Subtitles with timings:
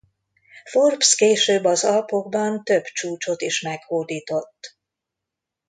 [0.65, 4.77] Forbes később az Alpokban több csúcsot is meghódított.